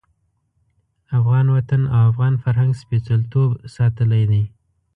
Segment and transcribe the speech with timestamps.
[1.17, 4.43] افغان وطن او افغان فرهنګ سپېڅلتوب ساتلی دی.